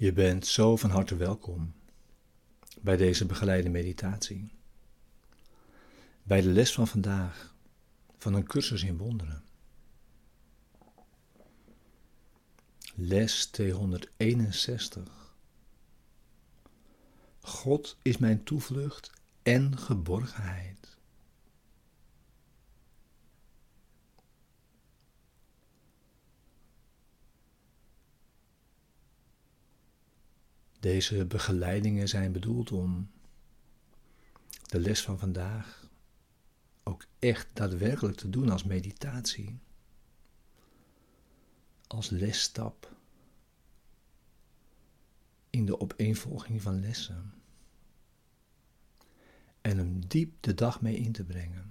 Je 0.00 0.12
bent 0.12 0.46
zo 0.46 0.76
van 0.76 0.90
harte 0.90 1.16
welkom 1.16 1.74
bij 2.80 2.96
deze 2.96 3.26
begeleide 3.26 3.68
meditatie. 3.68 4.50
Bij 6.22 6.40
de 6.40 6.48
les 6.48 6.72
van 6.72 6.88
vandaag 6.88 7.54
van 8.18 8.34
een 8.34 8.46
cursus 8.46 8.82
in 8.82 8.96
wonderen. 8.96 9.44
Les 12.94 13.46
261. 13.46 15.34
God 17.40 17.96
is 18.02 18.18
mijn 18.18 18.44
toevlucht 18.44 19.10
en 19.42 19.78
geborgenheid. 19.78 20.97
Deze 30.80 31.26
begeleidingen 31.26 32.08
zijn 32.08 32.32
bedoeld 32.32 32.72
om 32.72 33.10
de 34.66 34.80
les 34.80 35.02
van 35.02 35.18
vandaag 35.18 35.90
ook 36.82 37.06
echt 37.18 37.48
daadwerkelijk 37.52 38.16
te 38.16 38.30
doen 38.30 38.50
als 38.50 38.64
meditatie, 38.64 39.58
als 41.86 42.10
lesstap 42.10 42.96
in 45.50 45.66
de 45.66 45.80
opeenvolging 45.80 46.62
van 46.62 46.80
lessen 46.80 47.32
en 49.60 49.78
hem 49.78 50.06
diep 50.06 50.42
de 50.42 50.54
dag 50.54 50.80
mee 50.80 50.96
in 50.96 51.12
te 51.12 51.24
brengen. 51.24 51.67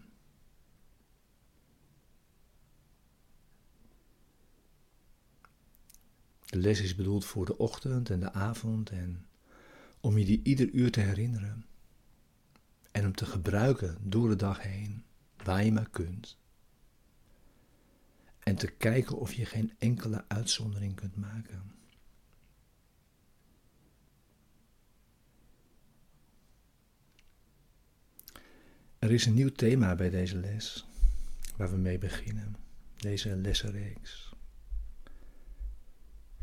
De 6.57 6.63
les 6.63 6.81
is 6.81 6.95
bedoeld 6.95 7.25
voor 7.25 7.45
de 7.45 7.57
ochtend 7.57 8.09
en 8.09 8.19
de 8.19 8.33
avond 8.33 8.89
en 8.89 9.25
om 9.99 10.17
je 10.17 10.25
die 10.25 10.39
ieder 10.43 10.69
uur 10.69 10.91
te 10.91 10.99
herinneren 10.99 11.65
en 12.91 13.01
hem 13.01 13.15
te 13.15 13.25
gebruiken 13.25 13.97
door 14.01 14.29
de 14.29 14.35
dag 14.35 14.61
heen, 14.61 15.03
waar 15.43 15.63
je 15.63 15.71
maar 15.71 15.89
kunt. 15.89 16.37
En 18.39 18.55
te 18.55 18.67
kijken 18.67 19.17
of 19.17 19.33
je 19.33 19.45
geen 19.45 19.73
enkele 19.77 20.25
uitzondering 20.27 20.95
kunt 20.95 21.15
maken. 21.15 21.71
Er 28.99 29.11
is 29.11 29.25
een 29.25 29.33
nieuw 29.33 29.51
thema 29.51 29.95
bij 29.95 30.09
deze 30.09 30.37
les, 30.37 30.85
waar 31.57 31.71
we 31.71 31.77
mee 31.77 31.97
beginnen, 31.97 32.55
deze 32.95 33.35
lessenreeks. 33.35 34.26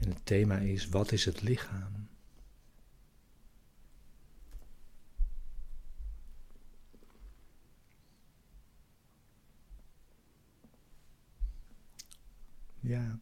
En 0.05 0.11
het 0.11 0.27
thema 0.27 0.59
is: 0.59 0.89
wat 0.89 1.13
is 1.13 1.25
het 1.25 1.43
lichaam? 1.43 2.09
Ja. 12.81 13.19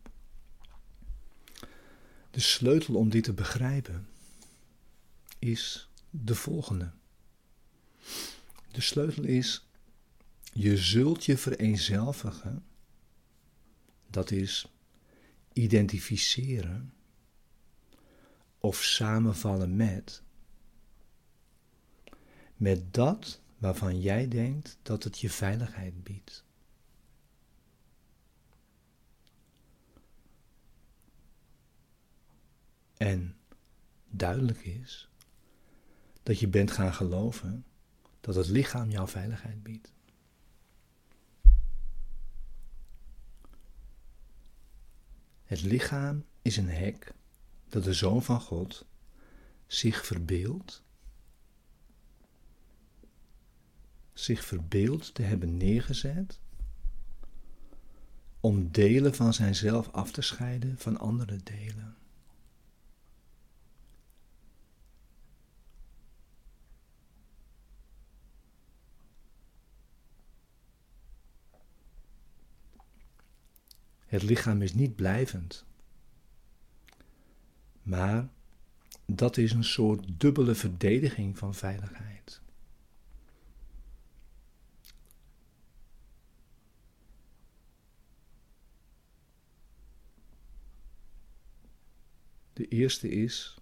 De 2.31 2.41
sleutel 2.41 2.95
om 2.95 3.11
dit 3.11 3.25
te 3.25 3.33
begrijpen 3.33 4.09
is 5.39 5.89
de 6.11 6.35
volgende. 6.35 6.91
De 8.73 8.81
sleutel 8.81 9.23
is: 9.23 9.67
je 10.53 10.77
zult 10.77 11.25
je 11.25 11.39
vereenzelvigen. 11.39 12.65
Dat 14.07 14.31
is 14.31 14.67
identificeren 15.53 16.93
of 18.59 18.83
samenvallen 18.83 19.77
met, 19.77 20.23
met 22.57 22.95
dat 22.95 23.41
waarvan 23.59 24.01
jij 24.01 24.29
denkt 24.29 24.79
dat 24.83 25.05
het 25.05 25.19
je 25.19 25.31
veiligheid 25.31 26.03
biedt. 26.03 26.45
En 32.97 33.37
duidelijk 34.11 34.65
is 34.65 35.09
dat 36.23 36.39
je 36.39 36.49
bent 36.49 36.71
gaan 36.71 36.95
geloven 36.95 37.65
dat 38.21 38.35
het 38.35 38.49
lichaam 38.49 38.91
jouw 38.91 39.07
veiligheid 39.07 39.63
biedt. 39.63 39.93
Het 45.53 45.63
lichaam 45.63 46.25
is 46.43 46.57
een 46.57 46.69
hek 46.69 47.15
dat 47.69 47.85
de 47.85 47.93
Zoon 47.93 48.23
van 48.23 48.41
God 48.41 48.87
zich 49.67 50.07
verbeeldt, 50.07 50.83
zich 54.13 54.45
verbeeldt 54.45 55.15
te 55.15 55.23
hebben 55.23 55.57
neergezet 55.57 56.41
om 58.41 58.71
delen 58.71 59.15
van 59.15 59.35
zijnzelf 59.35 59.89
af 59.89 60.13
te 60.13 60.23
scheiden 60.23 60.79
van 60.79 60.99
andere 60.99 61.37
delen. 61.43 61.97
Het 74.13 74.23
lichaam 74.23 74.63
is 74.63 74.75
niet 74.75 74.97
blijvend. 74.97 75.65
Maar 77.83 78.29
dat 79.07 79.37
is 79.37 79.53
een 79.53 79.65
soort 79.65 80.21
dubbele 80.21 80.55
verdediging 80.55 81.39
van 81.39 81.55
veiligheid. 81.55 82.41
De 92.53 92.69
eerste 92.69 93.09
is 93.09 93.59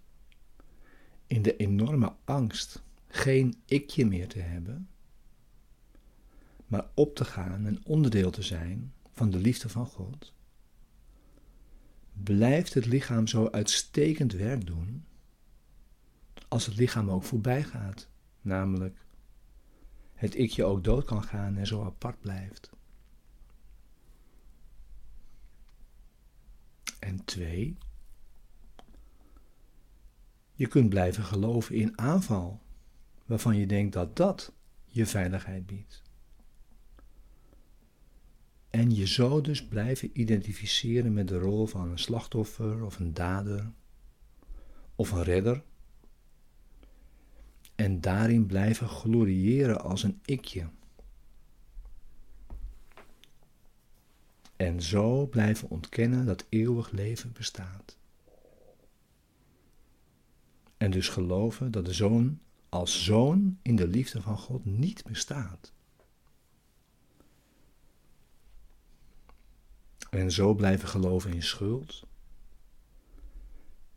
in 1.27 1.41
de 1.41 1.55
enorme 1.55 2.13
angst 2.23 2.83
geen 3.07 3.61
ikje 3.65 4.05
meer 4.05 4.27
te 4.27 4.39
hebben, 4.39 4.89
maar 6.67 6.89
op 6.93 7.15
te 7.15 7.25
gaan 7.25 7.65
en 7.65 7.85
onderdeel 7.85 8.31
te 8.31 8.41
zijn 8.41 8.93
van 9.11 9.29
de 9.29 9.37
liefde 9.37 9.69
van 9.69 9.85
God 9.85 10.33
blijft 12.13 12.73
het 12.73 12.85
lichaam 12.85 13.27
zo 13.27 13.49
uitstekend 13.49 14.33
werk 14.33 14.65
doen 14.65 15.05
als 16.47 16.65
het 16.65 16.75
lichaam 16.75 17.11
ook 17.11 17.23
voorbij 17.23 17.63
gaat. 17.63 18.07
Namelijk 18.41 19.05
het 20.13 20.35
ikje 20.35 20.63
ook 20.63 20.83
dood 20.83 21.05
kan 21.05 21.23
gaan 21.23 21.57
en 21.57 21.67
zo 21.67 21.83
apart 21.83 22.19
blijft. 22.19 22.69
En 26.99 27.25
twee, 27.25 27.77
je 30.53 30.67
kunt 30.67 30.89
blijven 30.89 31.23
geloven 31.23 31.75
in 31.75 31.99
aanval, 31.99 32.61
waarvan 33.25 33.57
je 33.57 33.67
denkt 33.67 33.93
dat 33.93 34.15
dat 34.15 34.53
je 34.85 35.05
veiligheid 35.05 35.65
biedt. 35.65 36.01
En 38.71 38.95
je 38.95 39.05
zou 39.05 39.41
dus 39.41 39.67
blijven 39.67 40.09
identificeren 40.13 41.13
met 41.13 41.27
de 41.27 41.39
rol 41.39 41.65
van 41.65 41.89
een 41.89 41.99
slachtoffer 41.99 42.83
of 42.83 42.99
een 42.99 43.13
dader 43.13 43.71
of 44.95 45.11
een 45.11 45.23
redder. 45.23 45.63
En 47.75 48.01
daarin 48.01 48.45
blijven 48.45 48.87
gloriëren 48.87 49.81
als 49.81 50.03
een 50.03 50.19
ikje. 50.25 50.69
En 54.55 54.81
zo 54.81 55.27
blijven 55.27 55.69
ontkennen 55.69 56.25
dat 56.25 56.45
eeuwig 56.49 56.91
leven 56.91 57.31
bestaat. 57.31 57.97
En 60.77 60.91
dus 60.91 61.09
geloven 61.09 61.71
dat 61.71 61.85
de 61.85 61.93
zoon 61.93 62.39
als 62.69 63.03
zoon 63.03 63.59
in 63.61 63.75
de 63.75 63.87
liefde 63.87 64.21
van 64.21 64.37
God 64.37 64.65
niet 64.65 65.03
bestaat. 65.03 65.73
En 70.11 70.31
zo 70.31 70.53
blijven 70.53 70.87
geloven 70.87 71.33
in 71.33 71.43
schuld. 71.43 72.07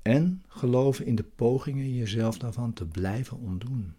En 0.03 0.45
geloven 0.49 1.07
in 1.07 1.15
de 1.15 1.25
pogingen 1.25 1.95
jezelf 1.95 2.39
daarvan 2.39 2.73
te 2.73 2.87
blijven 2.87 3.39
ontdoen. 3.39 3.95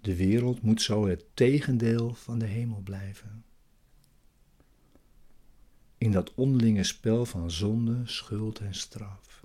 De 0.00 0.16
wereld 0.16 0.62
moet 0.62 0.82
zo 0.82 1.06
het 1.06 1.24
tegendeel 1.34 2.14
van 2.14 2.38
de 2.38 2.46
hemel 2.46 2.80
blijven. 2.80 3.44
In 5.98 6.10
dat 6.10 6.34
onderlinge 6.34 6.84
spel 6.84 7.26
van 7.26 7.50
zonde, 7.50 8.00
schuld 8.04 8.58
en 8.58 8.74
straf. 8.74 9.39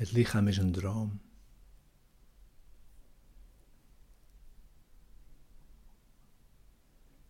Het 0.00 0.12
lichaam 0.12 0.48
is 0.48 0.56
een 0.56 0.72
droom. 0.72 1.20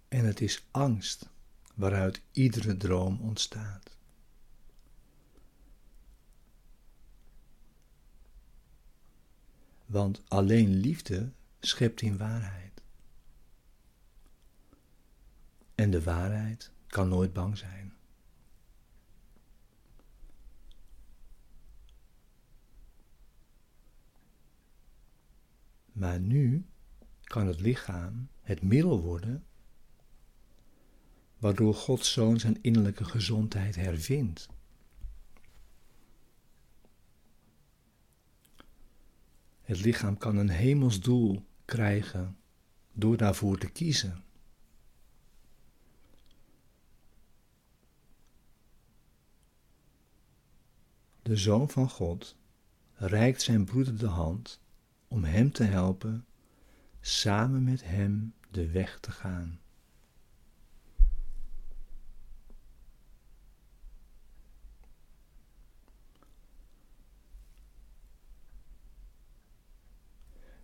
En 0.08 0.24
het 0.24 0.40
is 0.40 0.66
angst 0.70 1.28
waaruit 1.74 2.22
iedere 2.32 2.76
droom 2.76 3.20
ontstaat. 3.20 3.96
Want 9.86 10.22
alleen 10.28 10.74
liefde 10.74 11.32
schept 11.60 12.02
in 12.02 12.16
waarheid. 12.16 12.82
En 15.74 15.90
de 15.90 16.02
waarheid 16.02 16.70
kan 16.86 17.08
nooit 17.08 17.32
bang 17.32 17.58
zijn. 17.58 17.94
Maar 26.00 26.20
nu 26.20 26.66
kan 27.22 27.46
het 27.46 27.60
lichaam 27.60 28.28
het 28.40 28.62
middel 28.62 29.00
worden 29.00 29.44
waardoor 31.38 31.74
Gods 31.74 32.12
Zoon 32.12 32.38
zijn 32.38 32.62
innerlijke 32.62 33.04
gezondheid 33.04 33.76
hervindt. 33.76 34.48
Het 39.60 39.80
lichaam 39.80 40.18
kan 40.18 40.36
een 40.36 40.48
hemels 40.48 41.00
doel 41.00 41.46
krijgen 41.64 42.36
door 42.92 43.16
daarvoor 43.16 43.58
te 43.58 43.70
kiezen. 43.70 44.24
De 51.22 51.36
Zoon 51.36 51.70
van 51.70 51.88
God 51.88 52.36
reikt 52.94 53.42
zijn 53.42 53.64
broeder 53.64 53.98
de 53.98 54.06
hand 54.06 54.60
om 55.12 55.24
hem 55.24 55.52
te 55.52 55.64
helpen 55.64 56.26
samen 57.00 57.64
met 57.64 57.84
hem 57.84 58.34
de 58.50 58.70
weg 58.70 59.00
te 59.00 59.10
gaan. 59.10 59.60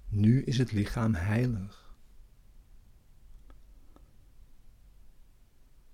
Nu 0.09 0.43
is 0.43 0.59
het 0.59 0.73
lichaam 0.73 1.15
heilig. 1.15 1.95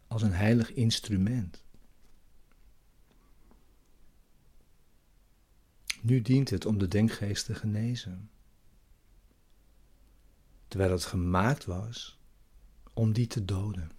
Als 0.07 0.23
een 0.23 0.33
heilig 0.33 0.73
instrument. 0.73 1.65
Nu 6.01 6.21
dient 6.23 6.51
het 6.51 6.67
om 6.67 6.79
de 6.79 6.89
denkgeest 6.89 7.47
te 7.47 7.55
genezen. 7.55 8.31
Terwijl 10.73 10.93
het 10.93 11.05
gemaakt 11.05 11.65
was 11.65 12.19
om 12.93 13.13
die 13.13 13.27
te 13.27 13.45
doden. 13.45 13.91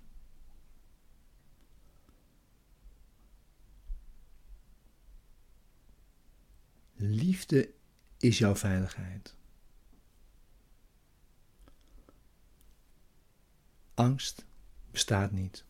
Liefde 6.96 7.74
is 8.18 8.38
jouw 8.38 8.56
veiligheid. 8.56 9.36
Angst 13.94 14.46
bestaat 14.92 15.32
niet. 15.32 15.66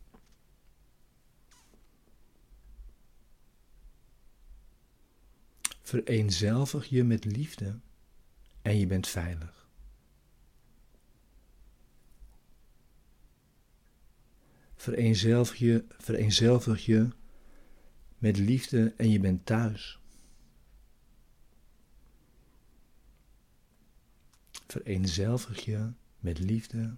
Vereenzelvig 5.81 6.85
je 6.85 7.03
met 7.03 7.25
liefde 7.25 7.79
en 8.61 8.77
je 8.77 8.87
bent 8.87 9.07
veilig. 9.07 9.62
Vereenzelvig 14.83 16.85
je, 16.85 17.07
met 18.17 18.37
liefde 18.37 18.93
en 18.97 19.09
je 19.09 19.19
bent 19.19 19.45
thuis. 19.45 19.99
Vereenzelvig 24.67 25.65
je 25.65 25.91
met 26.19 26.39
liefde 26.39 26.97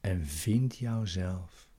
en 0.00 0.26
vind 0.26 0.76
jouzelf. 0.76 1.70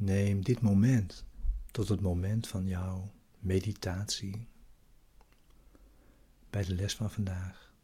Neem 0.00 0.44
dit 0.44 0.60
moment 0.60 1.24
tot 1.70 1.88
het 1.88 2.00
moment 2.00 2.48
van 2.48 2.66
jouw 2.66 3.12
meditatie 3.38 4.48
bij 6.50 6.64
de 6.64 6.74
les 6.74 6.94
van 6.94 7.10
vandaag. 7.10 7.74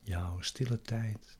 Jouw 0.00 0.40
stille 0.40 0.82
tijd. 0.82 1.38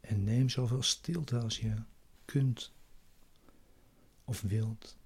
En 0.00 0.24
neem 0.24 0.48
zoveel 0.48 0.82
stilte 0.82 1.38
als 1.38 1.58
je 1.58 1.82
kunt 2.24 2.72
of 4.24 4.40
wilt. 4.40 4.98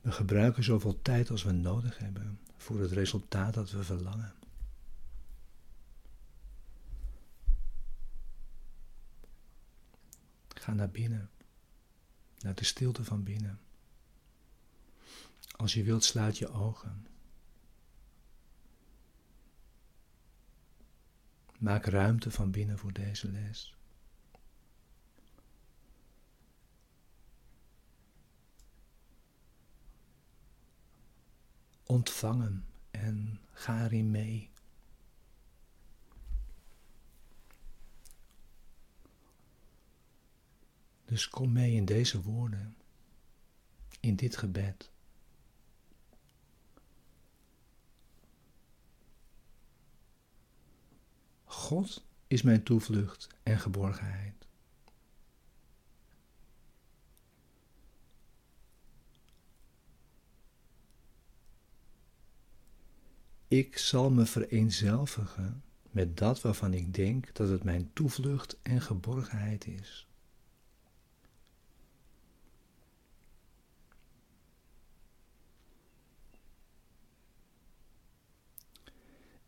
We 0.00 0.12
gebruiken 0.12 0.64
zoveel 0.64 1.02
tijd 1.02 1.30
als 1.30 1.42
we 1.42 1.52
nodig 1.52 1.98
hebben 1.98 2.40
voor 2.56 2.80
het 2.80 2.92
resultaat 2.92 3.54
dat 3.54 3.70
we 3.70 3.84
verlangen. 3.84 4.34
Ga 10.48 10.72
naar 10.72 10.90
binnen, 10.90 11.30
naar 12.38 12.54
de 12.54 12.64
stilte 12.64 13.04
van 13.04 13.22
binnen. 13.22 13.60
Als 15.56 15.74
je 15.74 15.82
wilt, 15.82 16.04
sluit 16.04 16.38
je 16.38 16.48
ogen. 16.48 17.06
Maak 21.58 21.84
ruimte 21.84 22.30
van 22.30 22.50
binnen 22.50 22.78
voor 22.78 22.92
deze 22.92 23.30
les. 23.30 23.79
Ontvang 31.90 32.42
hem 32.42 32.64
en 32.90 33.40
ga 33.52 33.84
erin 33.84 34.10
mee. 34.10 34.50
Dus 41.04 41.28
kom 41.28 41.52
mee 41.52 41.74
in 41.74 41.84
deze 41.84 42.22
woorden, 42.22 42.76
in 44.00 44.16
dit 44.16 44.36
gebed. 44.36 44.90
God 51.44 52.04
is 52.26 52.42
mijn 52.42 52.62
toevlucht 52.62 53.28
en 53.42 53.58
geborgenheid. 53.58 54.39
Ik 63.50 63.78
zal 63.78 64.10
me 64.10 64.26
vereenzelvigen 64.26 65.62
met 65.90 66.16
dat 66.16 66.40
waarvan 66.40 66.74
ik 66.74 66.94
denk 66.94 67.34
dat 67.34 67.48
het 67.48 67.64
mijn 67.64 67.90
toevlucht 67.92 68.58
en 68.62 68.80
geborgenheid 68.80 69.66
is. 69.66 70.08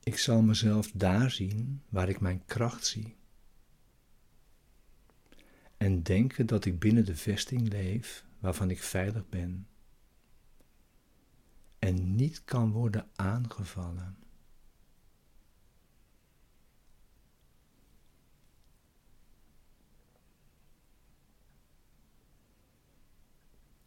Ik 0.03 0.19
zal 0.19 0.43
mezelf 0.43 0.91
daar 0.91 1.31
zien 1.31 1.83
waar 1.89 2.09
ik 2.09 2.21
mijn 2.21 2.45
kracht 2.45 2.87
zie. 2.87 3.17
En 5.77 6.03
denken 6.03 6.47
dat 6.47 6.65
ik 6.65 6.79
binnen 6.79 7.05
de 7.05 7.17
vesting 7.17 7.69
leef 7.69 8.25
waarvan 8.39 8.71
ik 8.71 8.83
veilig 8.83 9.29
ben. 9.29 9.67
En 11.83 12.15
niet 12.15 12.45
kan 12.45 12.71
worden 12.73 13.11
aangevallen. 13.15 14.17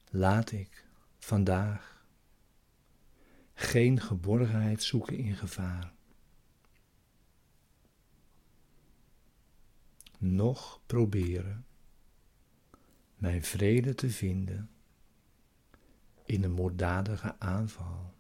Laat 0.10 0.52
ik 0.52 0.86
vandaag 1.18 2.06
geen 3.54 4.02
geborgenheid 4.02 4.84
zoeken 4.84 5.18
in 5.18 5.36
gevaar. 5.36 5.94
nog 10.34 10.82
proberen 10.86 11.66
mijn 13.16 13.44
vrede 13.44 13.96
te 13.96 14.10
vinden 14.10 14.70
in 16.26 16.44
een 16.44 16.52
moorddadige 16.52 17.40
aanval. 17.40 18.14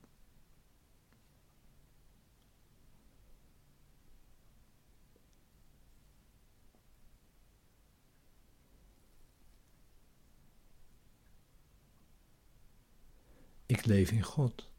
Ik 13.66 13.86
leef 13.86 14.12
in 14.12 14.22
God. 14.22 14.70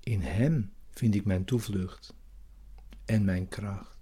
In 0.00 0.20
Hem 0.20 0.72
vind 0.90 1.14
ik 1.14 1.24
mijn 1.24 1.44
toevlucht 1.44 2.14
en 3.04 3.24
mijn 3.24 3.48
kracht. 3.48 3.99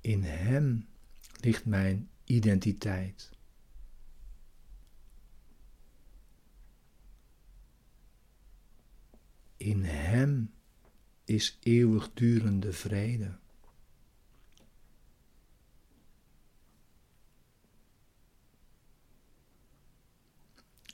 In 0.00 0.22
Hem 0.22 0.88
ligt 1.40 1.64
mijn 1.64 2.10
identiteit. 2.24 3.30
In 9.56 9.84
Hem 9.84 10.54
is 11.24 11.58
eeuwigdurende 11.62 12.72
vrede. 12.72 13.38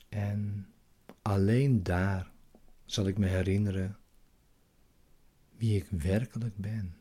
En 0.09 0.73
alleen 1.21 1.83
daar 1.83 2.31
zal 2.85 3.07
ik 3.07 3.17
me 3.17 3.27
herinneren 3.27 3.97
wie 5.55 5.75
ik 5.75 5.87
werkelijk 5.89 6.57
ben. 6.57 6.95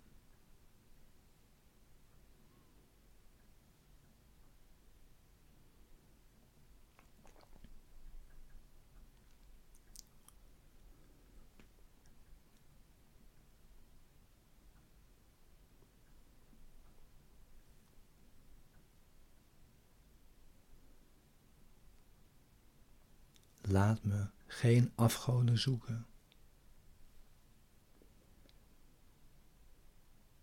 Laat 23.77 24.05
me 24.05 24.27
geen 24.47 24.93
afgoden 24.95 25.59
zoeken. 25.59 26.07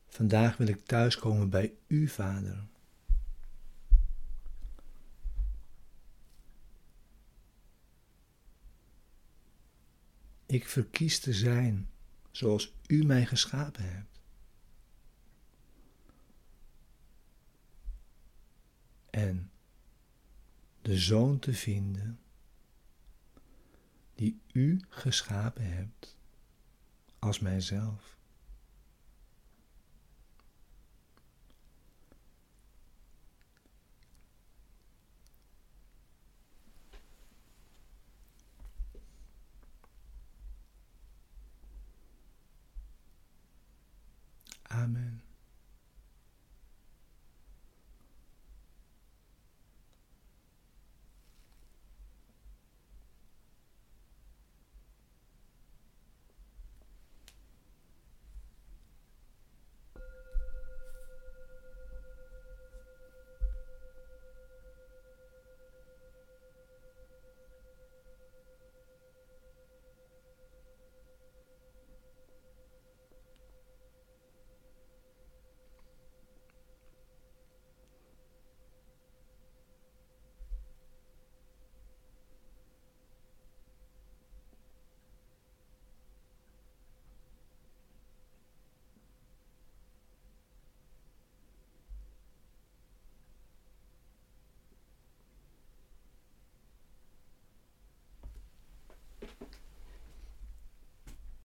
Vandaag 0.08 0.58
wil 0.58 0.68
ik 0.68 0.86
thuiskomen 0.86 1.50
bij 1.50 1.74
U, 1.88 2.08
Vader. 2.08 2.68
Ik 10.46 10.68
verkies 10.68 11.20
te 11.20 11.34
zijn 11.34 11.90
zoals 12.32 12.74
U 12.88 13.04
mij 13.04 13.26
geschapen 13.26 13.84
hebt. 13.84 14.20
En 19.10 19.52
de 20.82 20.98
zoon 20.98 21.40
te 21.40 21.54
vinden 21.54 22.23
die 24.16 24.42
u 24.54 24.80
geschapen 24.90 25.74
hebt 25.74 26.18
als 27.20 27.40
mijzelf. 27.40 28.18